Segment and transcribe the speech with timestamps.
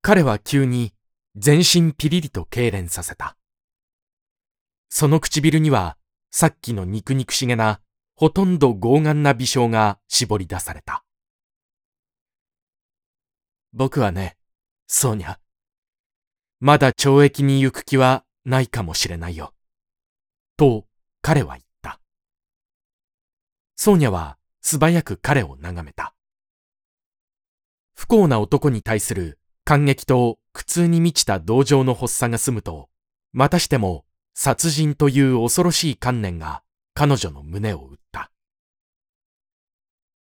[0.00, 0.92] 彼は急に
[1.36, 3.36] 全身ピリリと痙攣させた。
[4.88, 5.96] その唇には
[6.30, 7.80] さっきの肉肉しげな
[8.14, 11.04] ほとんど傲岸な微笑が絞り出された。
[13.72, 14.36] 僕はね、
[14.86, 15.36] ソーニャ。
[16.60, 19.52] まだ懲役に行く気はないかもしれないよ。
[20.56, 20.86] と
[21.22, 22.00] 彼は言った。
[23.76, 26.14] ソーニャは素早く彼を眺めた。
[27.94, 29.38] 不幸な男に対する
[29.68, 32.88] 感激と苦痛に満ちた同情の発作が済むと、
[33.34, 36.62] またしても殺人という恐ろしい観念が
[36.94, 38.30] 彼女の胸を打った。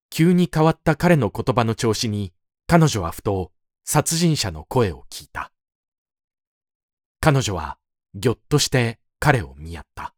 [0.09, 2.31] 急に変わった彼の言葉の調子に
[2.67, 3.51] 彼女はふと
[3.83, 5.51] 殺人者の声を聞いた。
[7.19, 7.77] 彼女は
[8.15, 10.15] ぎょっとして彼を見合った。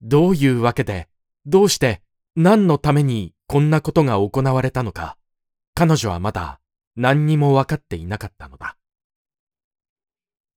[0.00, 1.06] どういうわけで、
[1.44, 2.00] どうして
[2.34, 5.18] 何のためにこんなことが行われたのか、
[5.74, 6.60] 彼女はまだ
[6.96, 8.76] 何にも分かっていなかったのだ。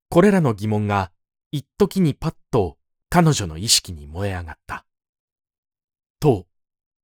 [0.09, 1.11] これらの疑問が
[1.51, 2.77] 一時にパッと
[3.09, 4.85] 彼女の意識に燃え上がった。
[6.19, 6.47] と、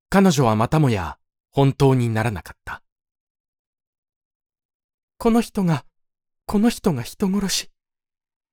[0.10, 1.18] 彼女はまたもや
[1.52, 2.82] 本当にならなかった。
[5.18, 5.86] この人が、
[6.46, 7.72] この人が人殺し。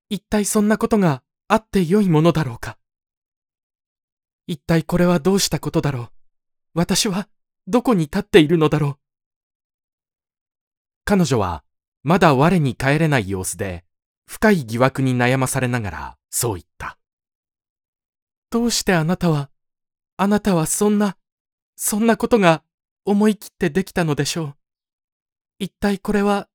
[0.09, 2.77] 一体そんなことがあってよいものだろうか。
[4.47, 6.09] 一体これはどうしたことだろう。
[6.73, 7.27] 私は
[7.67, 9.02] どこに立っているのだろう。
[11.05, 11.63] 彼女は
[12.03, 13.83] まだ我に帰れない様子で
[14.25, 16.97] 深い疑惑に悩まされながらそう言った。
[18.49, 19.49] どうしてあなたは、
[20.15, 21.17] あなたはそんな、
[21.75, 22.63] そんなことが
[23.03, 24.55] 思い切ってできたのでしょう？
[25.59, 26.47] 一体これは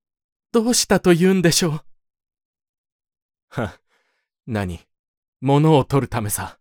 [0.52, 1.80] どうしたと言うんでしょう？
[3.48, 3.80] は、
[4.46, 4.80] 何？
[5.40, 6.58] 物を取るためさ。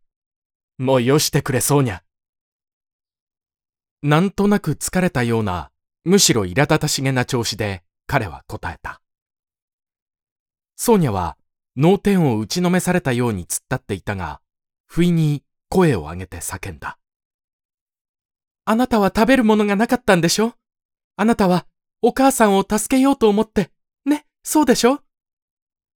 [0.77, 2.03] もうよしてくれそうにゃ。
[4.01, 5.71] なんとなく疲れたような、
[6.03, 9.01] むしろ苛立たしげな調子で彼は答えた。
[10.75, 11.37] ソーニャは
[11.75, 14.41] 脳天を打ちのめされたように突っ立っていたが、
[14.85, 16.97] 不意に声を上げて叫んだ。
[18.65, 20.53] あなたは食べるものがなかったんでしょ？
[21.15, 21.65] あなたは
[22.01, 23.71] お母さんを助けようと思って、
[24.05, 24.99] ね、そうでしょ？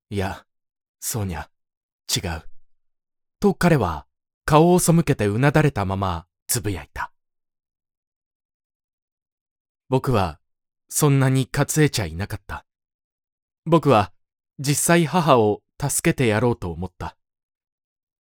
[0.09, 0.45] いや、
[0.99, 1.47] ソーニャ、
[2.13, 2.43] 違う。
[3.39, 4.05] と彼は
[4.45, 7.10] 顔を背けてうなだれたままつぶやいた。
[9.91, 10.39] 僕は
[10.87, 12.65] そんなに担えちゃいなかった。
[13.65, 14.13] 僕は
[14.57, 17.17] 実際母を助けてやろうと思った。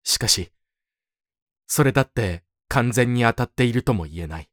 [0.02, 0.50] しかし、
[1.68, 4.50] それだって完全に当たっているとも言えない。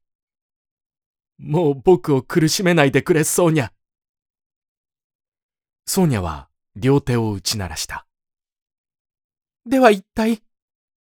[1.40, 3.72] もう僕を苦しめないでくれ、ソーニャ。
[5.88, 8.06] ソーニャは両手を打ち鳴らした。
[9.66, 10.44] では一体、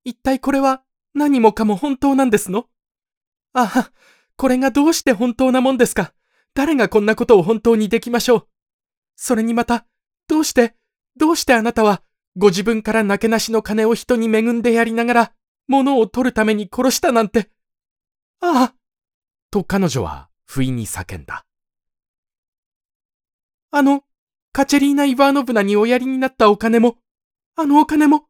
[0.02, 2.70] 一体これは何もかも本当なんですの？
[3.52, 3.90] ああ、
[4.36, 6.12] これがどうして本当なもんですか？
[6.54, 8.48] 誰がこんなことを本当にできましょう？
[9.16, 9.86] それにまた、
[10.28, 10.74] どうして、
[11.16, 12.02] どうしてあなたは、
[12.36, 15.32] ご自分からなけなしの金を人に恵んでやりながら、
[15.68, 17.50] 物を取るために殺したなんて？
[18.40, 18.74] ああ
[19.50, 21.46] と彼女は不意に叫んだ。
[23.70, 24.04] あの、
[24.52, 26.98] カチェリーナ・イワーノブナにおやりになったお金も、
[27.56, 28.26] あのお金も、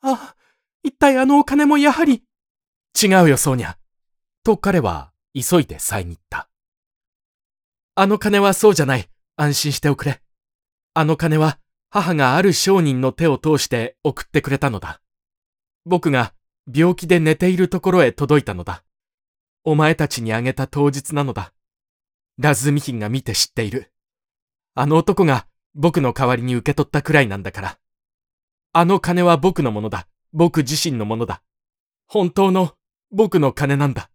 [0.00, 0.36] ああ、
[0.82, 2.24] 一体あのお金もやはり。
[3.00, 3.76] 違うよ、ソーニャ。
[4.42, 6.48] と彼は急いで遮った。
[7.94, 9.08] あの金はそうじゃない。
[9.36, 10.20] 安心しておくれ。
[10.94, 11.58] あの金は
[11.90, 15.00] 母がある商人の手を通して送ってくれたのだ。
[15.84, 16.34] 僕が
[16.72, 18.84] 病気で寝ているところへ届いたのだ。
[19.64, 21.52] お前たちにあげた当日なのだ。
[22.38, 23.92] ラズミヒンが見て知っている。
[24.74, 27.78] あの男が僕の代わりに受け取ったくらいなんだから。
[28.72, 30.06] あの金は僕のものだ。
[30.32, 31.42] 僕自身のものだ。
[32.06, 32.74] 本当の
[33.10, 34.10] 僕の金なんだ。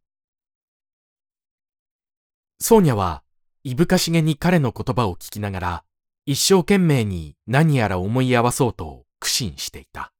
[2.65, 3.23] ソーニャは
[3.65, 5.83] いぶかしげに彼の言葉を聞きながら
[6.25, 10.13] 一生懸命に何やら思い合わそうと苦心していた。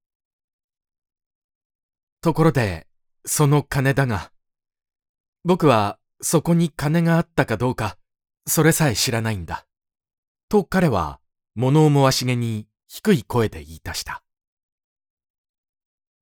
[2.20, 2.86] ところで、
[3.24, 4.34] その金だが、
[5.46, 7.98] 僕はそこに金があったかどうか、
[8.46, 9.66] それさえ知らないんだ。
[10.50, 11.22] と彼は
[11.56, 14.22] 物思わしげに低い声で言い出した。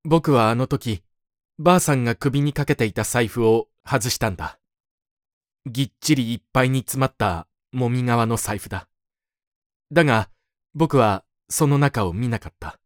[0.03, 1.01] 僕はあの時、
[1.57, 4.59] ばあさんが首にかけていた財布を外したんだ。
[5.65, 8.87] ぎっちりいっぱいに詰まったもみ革の財布だ。
[9.91, 10.29] だが、
[10.73, 12.79] 僕はその中を見なかった。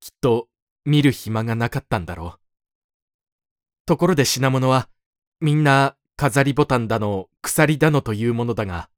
[0.00, 0.48] きっと
[0.84, 2.40] 見る暇がなかったんだろう。
[3.86, 4.88] ところで品物は、
[5.40, 8.88] みんな飾りボタンだの、鎖だのというものだが、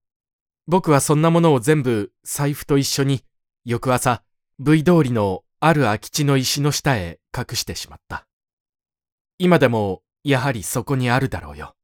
[0.66, 3.24] 僕はそんなものを全部財布と一緒に、
[3.64, 4.22] 翌朝、
[4.58, 8.26] V 通りのある空き地の石の下へ隠してしまった。
[9.38, 11.74] 今でも、やはりそこにあるだろうよ。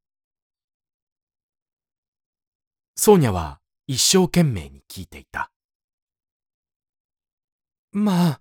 [2.96, 5.50] ソーニャは一生懸命に聞いていた。
[7.92, 8.40] まあ、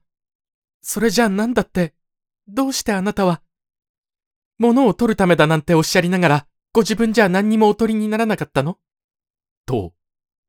[0.81, 1.93] それじゃあなんだって、
[2.47, 3.41] どうしてあなたは、
[4.57, 8.79] 物を取るためだなんておっしゃりながら、ご自分じゃ何にもお取りにならなかったの？
[9.65, 9.93] と、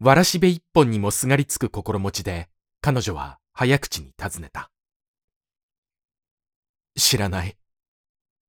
[0.01, 2.49] わらしべ一本にもすがりつく心持ちで、
[2.81, 4.71] 彼女は早口に尋ねた。
[6.97, 7.56] 知らない。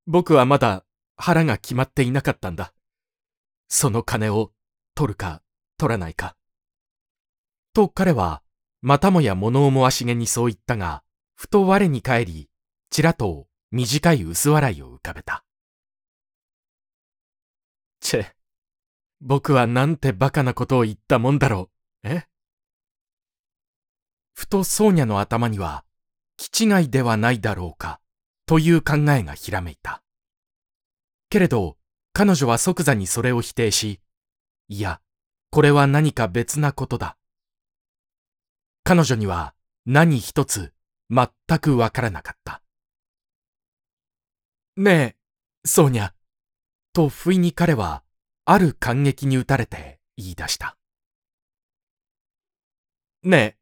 [0.08, 0.86] 僕はまだ
[1.18, 2.74] 腹が決まっていなかったんだ。
[3.68, 4.52] その金を
[4.94, 5.42] 取るか
[5.78, 6.36] 取らないか。
[7.74, 8.42] と彼は、
[8.82, 11.04] またもや物思わしげにそう言ったが、
[11.36, 12.50] ふと我に返り、
[12.90, 15.44] ちらと短い薄笑いを浮かべた。
[18.00, 18.26] チェ、
[19.22, 21.72] 僕はなんて馬鹿なことを言ったもんだろ
[22.04, 22.08] う。
[22.08, 22.28] え？
[24.34, 25.84] ふとソーニャの頭には、
[26.38, 28.00] 気違いではないだろうか、
[28.46, 30.04] という考えがひらめいた。
[31.30, 31.78] けれど、
[32.14, 34.00] 彼女は即座にそれを否定し、
[34.68, 35.02] いや、
[35.56, 37.16] これは何か別なことだ。
[38.84, 39.56] 彼女には
[39.86, 40.74] 何一つ
[41.10, 41.30] 全
[41.60, 42.62] くわからなかった。
[44.76, 45.16] ねえ、
[45.66, 46.12] ソーニャ。
[46.92, 48.04] と不意に彼は、
[48.44, 50.78] ある感激に打たれて言い出した。
[53.24, 53.58] ねえ、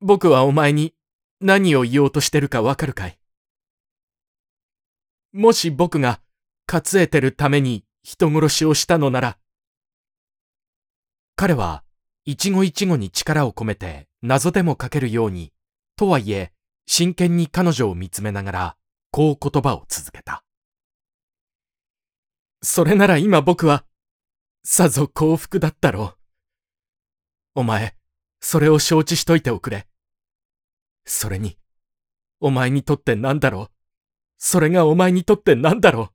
[0.00, 0.94] 僕はお前に
[1.42, 3.18] 何を言おうとしてるかわかるかい？
[5.34, 6.22] もし僕が
[6.66, 9.38] 担えてるために人殺しをしたのなら、
[11.36, 11.84] 彼は
[12.24, 15.52] 一期一会に力を込めて謎でもかけるように、
[15.96, 16.52] とはいえ
[16.86, 18.76] 真剣に彼女を見つめながら、
[19.10, 20.44] こう言葉を続けた。
[22.62, 23.84] それなら今僕は、
[24.64, 26.14] さぞ幸福だったろ
[27.56, 27.60] う。
[27.60, 27.96] お前、
[28.40, 29.88] それを承知しといておくれ。
[31.04, 31.58] それに、
[32.40, 33.70] お前にとって何だろう。
[34.38, 36.10] それがお前にとって何だろう。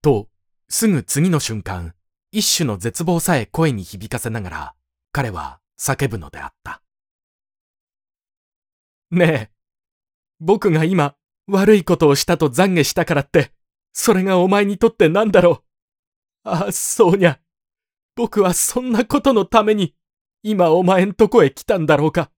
[0.00, 0.28] と、
[0.68, 1.94] すぐ次の瞬間、
[2.34, 4.74] 一種の絶望さえ声に響かせながら、
[5.12, 6.82] 彼は叫ぶのであった。
[9.12, 9.50] ねえ、
[10.40, 11.14] 僕が今
[11.46, 13.52] 悪いことをしたと懺悔したからって、
[13.92, 15.62] それがお前にとって何だろ
[16.44, 16.50] う。
[16.50, 17.38] ああ、そうにゃ。
[18.16, 19.94] 僕はそんなことのために、
[20.42, 22.32] 今お前んとこへ来たんだろうか。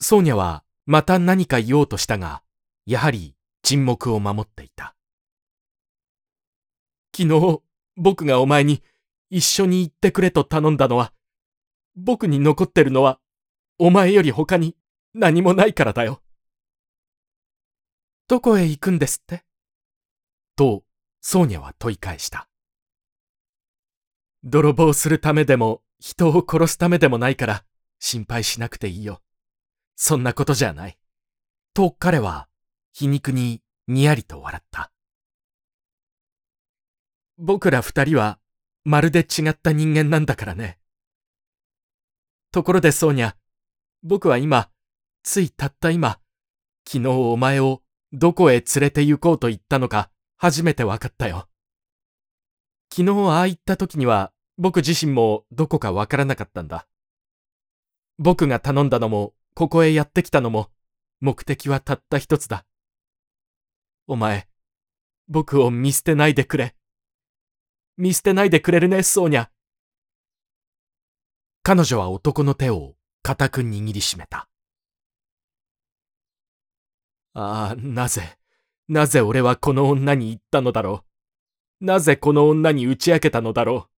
[0.00, 2.42] ソーニャはまた何か言おうとしたが、
[2.86, 4.95] やはり沈黙を守っていた。
[7.16, 7.62] 昨日、
[7.96, 8.82] 僕がお前に
[9.30, 11.14] 一緒に行ってくれと頼んだのは、
[11.94, 13.18] 僕に残ってるのは、
[13.78, 14.76] お前より他に
[15.14, 16.20] 何もないからだよ。
[18.28, 19.46] どこへ行くんですって？
[20.56, 20.84] と、
[21.22, 22.50] ソーニャは問い返した。
[24.44, 27.64] 泥棒するためでも、人を殺すためでもないから、
[27.98, 29.22] 心配しなくていいよ。
[29.94, 30.98] そんなことじゃない。
[31.72, 32.46] と彼は
[32.92, 34.92] 皮肉ににやりと笑った。
[37.38, 38.38] 僕ら二人は
[38.84, 40.78] まるで違った人間なんだからね。
[42.52, 43.34] ところでソーニャ、
[44.02, 44.70] 僕は今、
[45.22, 46.20] ついたった今、
[46.86, 51.48] 昨日お前をどこへ連れて行こうと言ったのか初めて分かったよ。
[52.90, 56.86] 昨日ああ言った時には僕自身もどこか分からなかったんだ。
[58.18, 60.70] 僕が頼んだのもここへやってきたのも、
[61.20, 62.66] 目的はたった一つだ。
[64.06, 64.48] お前、
[65.28, 66.76] 僕を見捨てないでくれ。
[67.98, 69.48] 見捨てないでくれるね、ソーニャ。
[71.62, 74.48] 彼女は男の手を固く握りしめた。
[77.32, 78.36] ああ、なぜ、
[78.88, 81.04] なぜ俺はこの女に言ったのだろ
[81.80, 81.84] う。
[81.84, 83.90] なぜこの女に打ち明けたのだろう。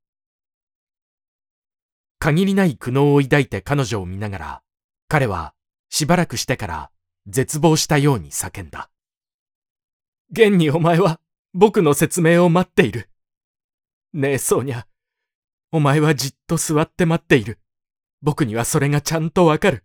[2.20, 4.62] 限りない苦悩を抱いて彼女を見ながら、
[5.08, 5.54] 彼は
[5.90, 6.90] しばらくしてから
[7.26, 8.90] 絶望したように叫んだ。
[10.30, 11.20] 現にお前は
[11.52, 13.08] 僕の説明を待っている。
[14.12, 14.84] ねえ、ソーニャ。
[15.70, 17.58] お前はじっと座って待っている。
[18.22, 19.84] 僕にはそれがちゃんとわかる。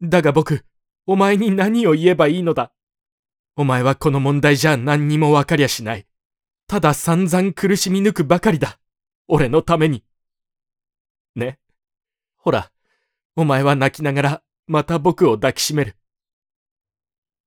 [0.00, 0.64] だが僕、
[1.06, 2.72] お前に何を言えばいいのだ。
[3.56, 6.06] お前はこの問題じゃ何にもわかりゃしない。
[6.66, 8.78] ただ散々苦しみ抜くばかりだ。
[9.26, 10.04] 俺のために。
[11.34, 11.58] ね。
[12.36, 12.70] ほら、
[13.36, 15.96] お前は泣きながら、また僕を抱きしめる。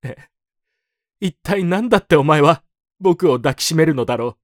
[0.03, 0.15] え、
[1.19, 2.63] 一体何だってお前は、
[2.99, 4.37] 僕を抱きしめるのだろう。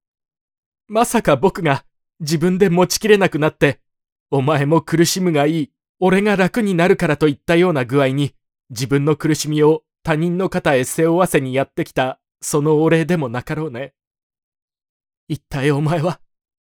[0.88, 1.86] まさか僕が、
[2.20, 3.80] 自分で持ちきれなくなって、
[4.32, 8.36] お前も苦しむがいい、俺が楽になるからといったような具合に、
[8.70, 13.94] 自分の苦しみを他人の肩へ背負わせにやってきた、そのお礼でもなかろうね。
[15.28, 16.20] 一体お前は、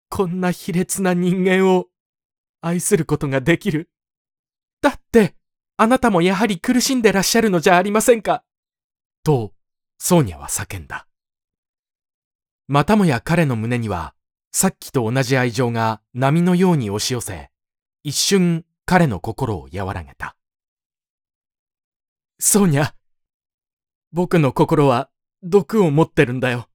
[0.09, 1.87] こんな卑劣な人間を
[2.61, 3.89] 愛することができる？
[4.81, 5.35] だって、
[5.75, 8.43] あなたもやはり苦しんでらっしゃるのじゃありませんか？
[9.23, 9.53] と、
[9.97, 11.07] ソーニャは叫んだ。
[12.67, 14.13] またもや彼の胸には、
[14.51, 17.49] さっきと同じ愛情が波のように押し寄せ、
[18.03, 20.35] 一瞬彼の心を和らげた。
[22.39, 22.93] ソーニャ、
[24.11, 25.09] 僕の心は
[25.41, 26.69] 毒を持ってるんだよ。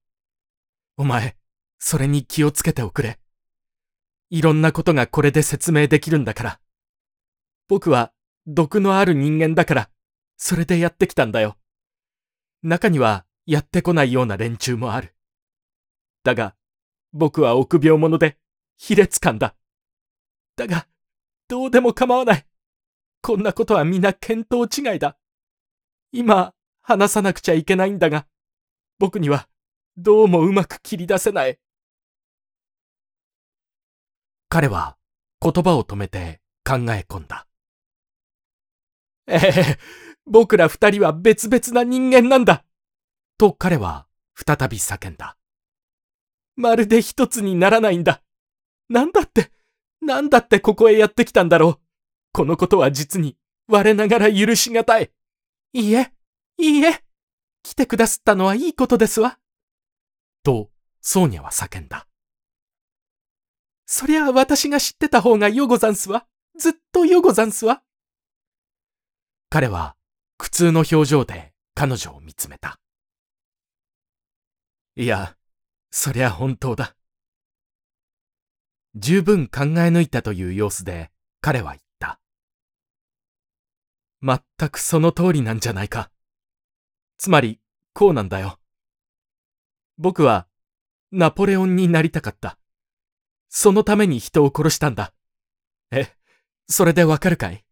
[0.97, 1.37] お前、
[1.79, 3.19] それに気をつけておくれ。
[4.29, 6.59] いろんなことがこれで説明できるんだから。
[7.67, 8.11] 僕は
[8.45, 9.89] 毒のある人間だから、
[10.37, 11.57] それでやってきたんだよ。
[12.61, 15.15] 中にはやってこないような連中もある。
[16.23, 16.55] だが、
[17.13, 18.37] 僕は臆病者で、
[18.77, 19.55] 卑劣感だ。
[20.55, 20.87] だが、
[21.47, 22.45] どうでも構わない。
[23.21, 25.17] こんなことは皆見当違いだ。
[26.11, 28.27] 今、話さなくちゃいけないんだが、
[28.97, 29.47] 僕には、
[29.97, 31.59] どうもうまく切り出せない。
[34.49, 34.97] 彼は、
[35.41, 37.47] 言葉を止めて考え込んだ。
[39.27, 39.79] ええ、
[40.25, 42.65] 僕ら二人は別々な人間なんだ。
[43.37, 45.38] と彼は再び叫んだ。
[46.59, 48.21] まるで一つにならないんだ。
[48.89, 49.49] なんだって、
[50.01, 51.79] なんだってここへやってきたんだろう。
[52.33, 53.37] このことは実に
[53.69, 55.09] 我ながら許しがたい。
[55.71, 56.11] いいえ、
[56.57, 57.01] いいえ、
[57.63, 59.39] 来てくだすったのはいいことですわ。
[60.43, 62.07] と、ソーニャは叫んだ。
[63.85, 66.27] そりゃ私が知ってた方がよござんすわ。
[66.57, 67.83] ずっとよござんすわ。
[69.49, 69.95] 彼は
[70.37, 72.81] 苦痛の表情で彼女を見つめた。
[74.97, 75.37] いや、
[75.91, 76.95] そりゃ本当だ。
[78.95, 82.19] 十分考え抜いたという様子で彼は言った。
[84.19, 86.11] まったくその通りなんじゃないか。
[87.17, 87.59] つまり、
[87.93, 88.59] こうなんだよ。
[89.97, 90.47] 僕は、
[91.11, 92.57] ナポレオンになりたかった。
[93.49, 95.13] そのために人を殺したんだ。
[95.91, 96.15] え、
[96.67, 97.65] それでわかるかい？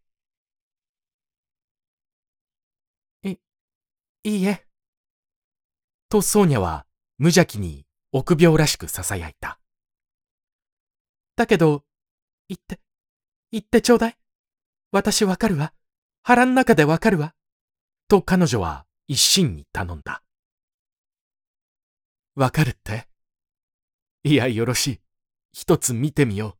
[3.22, 3.36] い、
[4.24, 4.66] いいえ。
[6.08, 6.86] とソーニャは
[7.18, 9.60] 無邪気に臆病らしく囁いた。
[11.36, 11.84] だけど、
[12.48, 12.80] 言って、
[13.52, 14.18] 言ってちょうだい。
[14.90, 15.72] 私わかるわ。
[16.22, 17.34] 腹ん中でわかるわ。
[18.08, 20.22] と彼女は一心に頼んだ。
[22.34, 23.08] わかるって？
[24.24, 25.00] いや、よろしい。
[25.52, 26.58] 一つ見てみよう。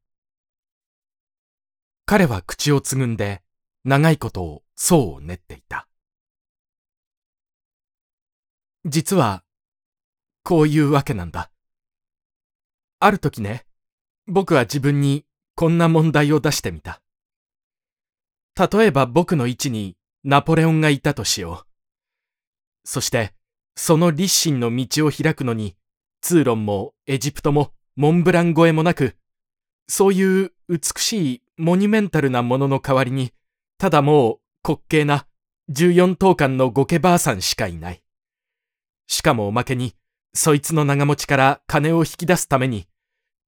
[2.04, 3.42] 彼は口をつぐんで、
[3.84, 5.88] 長いことを層を練っていた。
[8.84, 9.44] 実は、
[10.48, 11.50] こういうわけなんだ。
[13.00, 13.66] ある時ね、
[14.26, 17.02] 僕は自分にこんな問題を出してみた。
[18.56, 22.88] 例えば僕の位置にナポレオンがいたとしよう。
[22.88, 23.34] そして、
[23.76, 25.76] その立身の道を開くのに、
[26.22, 29.16] 通論もエジプトもモンブラン越えもなく、
[29.86, 33.34] そういう美しいモニュメンタルなものの代わりに、
[33.76, 35.26] ただもう滑稽な
[35.70, 38.02] 14等間のゴケばあさんしかいない。
[39.08, 39.94] しかもおまけに、
[40.34, 42.86] そいつの長持ちから金を引き出すために、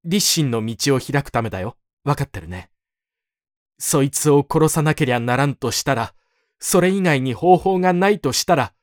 [0.03, 1.77] 立身の道を開くためだよ。
[2.03, 2.69] わかってるね。
[3.79, 6.13] そいつを殺さなけりゃならんとしたら、
[6.59, 8.73] それ以外に方法がないとしたら、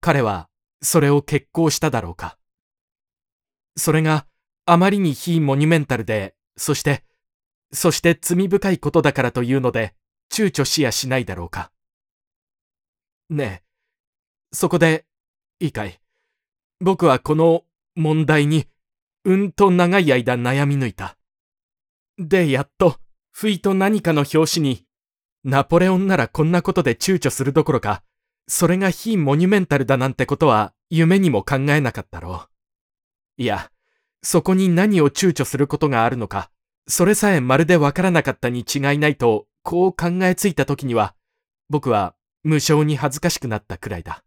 [0.00, 0.48] 彼は
[0.82, 2.38] それを決行しただろうか。
[3.76, 4.26] それが
[4.66, 7.04] あまりに非モニュメンタルで、そして、
[7.72, 9.94] そして罪深いことだからというので、
[10.30, 11.72] 躊躇しやしないだろうか。
[13.30, 13.64] ねえ、
[14.52, 15.06] そこで、
[15.60, 15.98] いいかい？
[16.84, 17.64] 僕はこの
[17.96, 18.66] 問題に
[19.24, 21.16] うんと長い間悩み抜いた。
[22.18, 22.98] で、やっと、
[23.32, 24.84] 不意と何かの表紙に、
[25.44, 28.02] ナポレオンならこんなことで躊躇するどころか、
[28.48, 32.48] それが非モニュメンタルだなんてことは夢にも考えなかったろ
[33.38, 33.42] う。
[33.42, 33.70] いや、
[34.22, 36.50] そこに何を躊躇することがあるのか、
[36.86, 41.14] それさえまるでわからなかったに違いないと、こう考えついた時には、
[41.70, 44.23] 僕は無性に恥ずかしくなったくらいだ。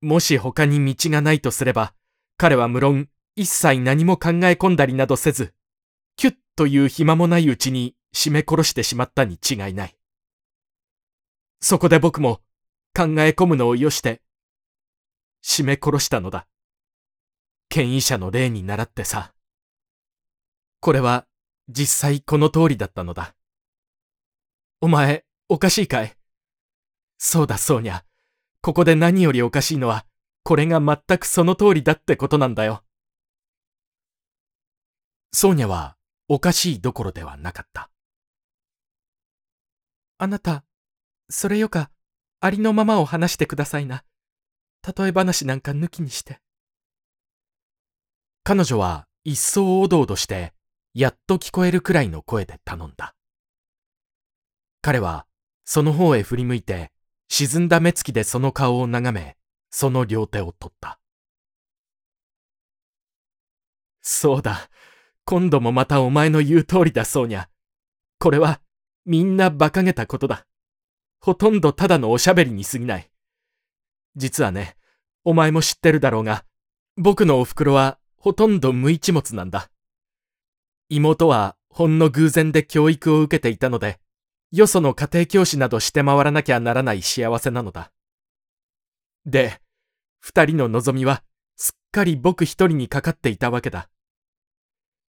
[0.00, 1.94] もし他に道がないとすれば、
[2.36, 5.54] 彼は無論一切何も考え込んだりなどせず、
[6.16, 9.96] キュッという暇もないうちに締め殺してしまったに違いない。
[11.60, 12.36] そこで僕も
[12.96, 14.22] 考え込むのをよして、
[15.44, 16.46] 締め殺したのだ。
[17.68, 19.34] 権威者の例に倣ってさ。
[20.80, 21.26] これは
[21.68, 23.34] 実際この通りだったのだ。
[24.80, 26.16] お前、おかしいかい？
[27.18, 28.04] そうだ、そうにゃ。
[28.68, 30.04] ここで何よりおかしいのは、
[30.42, 32.84] これが全くその通りだってことなんだよ。
[35.32, 35.96] ソーニャは
[36.28, 37.90] おかしいどころではなかった。
[40.18, 40.66] あなた、
[41.30, 41.90] それよか、
[42.40, 44.04] ありのままを話してくださいな。
[44.86, 46.42] 例え話なんか抜きにして。
[48.44, 50.52] 彼女は一層おどおどして、
[50.92, 53.14] やっと聞こえるくらいの声で頼んだ。
[54.82, 55.26] 彼は、
[55.64, 56.92] その方へ振り向いて、
[57.28, 59.36] 沈んだ目つきでその顔を眺め、
[59.70, 60.98] その両手を取った。
[64.00, 64.70] そうだ。
[65.24, 67.48] 今度もまたお前の言う通りだそうにゃ。
[68.18, 68.60] これは、
[69.04, 70.46] みんな馬鹿げたことだ。
[71.20, 73.10] ほとんどただのおしゃべりに過ぎない。
[74.16, 74.76] 実はね、
[75.24, 76.44] お前も知ってるだろうが、
[76.96, 79.70] 僕のお袋はほとんど無一物なんだ。
[80.88, 84.00] 妹はほんの偶然で教育を受けていたので、
[84.50, 87.92] よその家庭教師などして回らなきゃならない幸せなのだ。
[89.26, 89.60] で、
[90.20, 91.22] 二人の望みは
[91.56, 93.90] すっかり僕一人にかかっていたわけだ。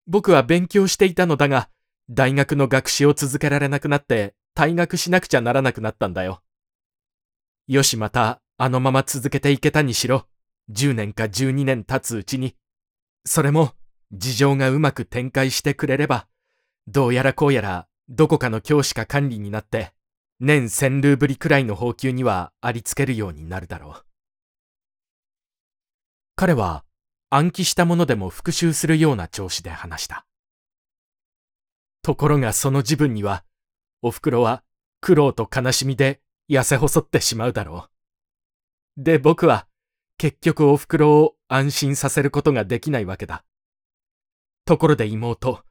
[0.06, 1.68] 僕は勉強していたのだが、
[2.10, 6.42] 大学の学士を続けられなくなって退学しなくちゃならなくなったんだよ。
[7.66, 10.26] よしまたあのまま続けていけたにしろ、
[10.70, 12.56] 10年か12年経つうちに、
[13.24, 13.72] それも
[14.10, 16.26] 事情がうまく展開してくれれば、
[16.86, 19.92] どうやらこうやらどこかの教師か管理になって、
[20.40, 24.04] 年1000ルーブリくらいの報酬にはありつけるようになるだろう。
[26.36, 26.84] 彼は
[27.30, 30.24] 暗記したものでも復習するような調子で話した。
[32.02, 33.44] ところがその自分には、
[34.00, 34.62] お袋は
[35.00, 37.88] 苦労と悲しみで痩せ細ってしまうだろ
[38.96, 39.02] う。
[39.02, 39.66] で、僕は
[40.16, 43.44] 結局お袋を安心させることができないわけだ。
[44.64, 45.62] ところで妹、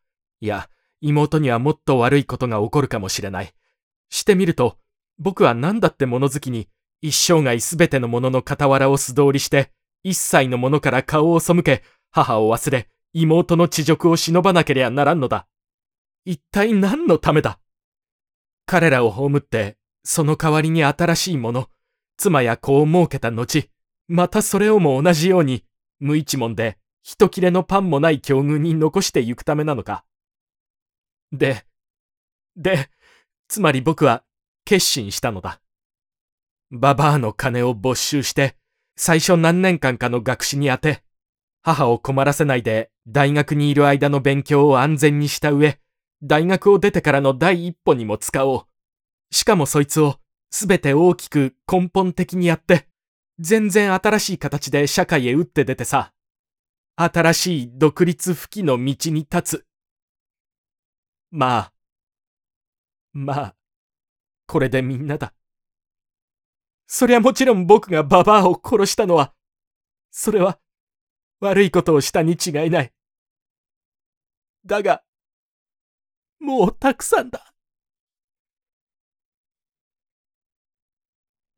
[0.42, 0.70] いや、
[1.02, 3.54] 妹にはもっと悪いことが起こるかもしれない。
[4.10, 4.78] してみると、
[5.20, 6.70] 僕は何だって物好きに、
[7.02, 9.72] 一生涯すべてのものの傍らを素通りして、
[10.04, 15.48] 一切のものから顔を背け、母を忘れ、妹の恥辱を忍ばなけりゃならんのだ。
[16.26, 17.60] 一体何のためだ？
[18.66, 21.70] 彼らを葬って、その代わりに新しいもの、
[22.18, 23.70] 妻や子を設けた後、
[24.08, 25.64] またそれをも同じように、
[26.00, 30.04] 無一文で、一切れのパンもない境遇に残してゆくためなのか？
[31.32, 31.66] で、
[32.56, 32.90] で、
[33.48, 34.24] つまり僕は
[34.66, 35.62] 決心したのだ。
[36.72, 38.56] ババアの金を没収して、
[38.96, 41.04] 最初何年間かの学士に当て、
[41.62, 45.80] 母を困らせないで大学にいる間の勉強を安全にした上、
[46.24, 48.66] 大学を出てからの第一歩にも使おう。
[49.32, 52.88] しかもそいつをすべて大きく根本的にやって、
[53.40, 56.14] 全然新しい形で社会へ打って出てさ、
[56.96, 59.67] 新しい独立不帰の道に立つ。
[61.32, 61.74] まあ、
[63.14, 63.56] まあ、
[64.46, 65.34] これでみんなだ。
[66.88, 69.34] そりゃもちろん僕がババアを殺したのは、
[70.10, 70.60] それは
[71.40, 72.94] 悪いことをしたに違いない。
[74.66, 75.04] だが、
[76.40, 77.54] もうたくさんだ。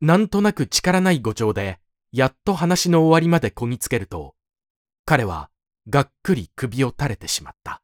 [0.00, 1.78] なんとなく力ない語調で、
[2.10, 4.34] やっと話の終わりまでこぎつけると、
[5.04, 5.50] 彼は
[5.88, 7.82] がっくり首を垂れてしまった。